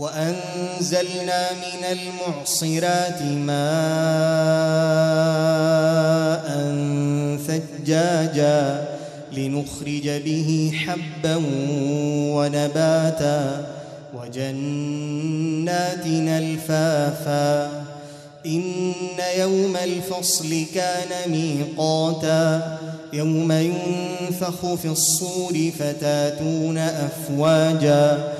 وأنزلنا 0.00 1.52
من 1.52 1.84
المعصرات 1.84 3.22
ماء 3.22 3.60
ثجاجا 7.46 8.84
لنخرج 9.32 10.08
به 10.08 10.72
حبا 10.86 11.42
ونباتا 12.34 13.66
وجنات 14.14 16.06
الفافا 16.06 17.82
إن 18.46 18.92
يوم 19.38 19.76
الفصل 19.76 20.64
كان 20.74 21.30
ميقاتا 21.32 22.78
يوم 23.12 23.52
ينفخ 23.52 24.74
في 24.74 24.88
الصور 24.88 25.70
فتاتون 25.78 26.78
أفواجا 26.78 28.39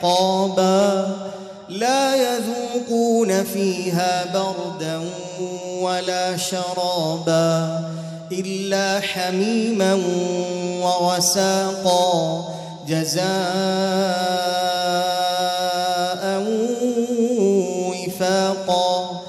أحقابا 0.00 1.16
لا 1.68 2.16
يذوقون 2.16 3.44
فيها 3.44 4.24
بردا 4.34 5.00
ولا 5.80 6.36
شرابا 6.36 7.80
إلا 8.32 9.00
حميما 9.00 10.00
وغساقا 10.82 12.44
جزاء 12.88 13.30
وفاقا 17.88 19.20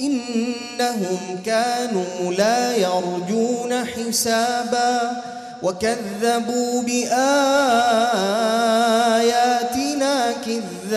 إنهم 0.00 1.42
كانوا 1.46 2.32
لا 2.38 2.76
يرجون 2.76 3.84
حسابا 3.86 5.12
وكذبوا 5.62 6.82
بآياتنا 6.82 8.69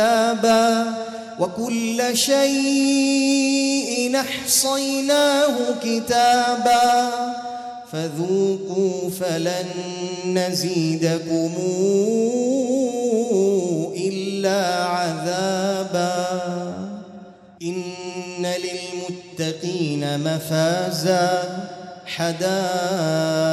كذابا 0.03 0.94
وكل 1.40 2.18
شيء 2.18 4.19
أحصيناه 4.19 5.56
كتابا 5.84 7.09
فذوقوا 7.91 9.09
فلن 9.09 9.66
نزيدكم 10.25 11.52
إلا 13.97 14.86
عذابا 14.86 16.16
إن 17.62 18.46
للمتقين 18.46 20.19
مفازا 20.19 21.44
حدائق 22.06 23.53